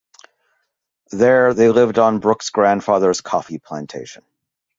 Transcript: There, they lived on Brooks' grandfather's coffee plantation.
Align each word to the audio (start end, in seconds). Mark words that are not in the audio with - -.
There, 1.11 1.53
they 1.53 1.69
lived 1.69 1.99
on 1.99 2.17
Brooks' 2.17 2.49
grandfather's 2.49 3.21
coffee 3.21 3.59
plantation. 3.59 4.23